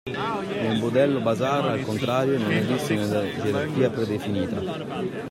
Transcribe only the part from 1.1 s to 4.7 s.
"bazar", al contrario, non esiste una gerarchia predefinita.